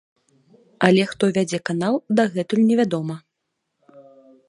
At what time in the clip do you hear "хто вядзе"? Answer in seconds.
1.11-1.59